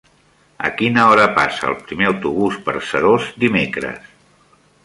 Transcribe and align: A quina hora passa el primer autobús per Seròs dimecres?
A 0.69 0.71
quina 0.79 1.03
hora 1.09 1.27
passa 1.35 1.69
el 1.73 1.77
primer 1.91 2.09
autobús 2.13 2.57
per 2.69 2.75
Seròs 2.89 3.31
dimecres? 3.45 4.13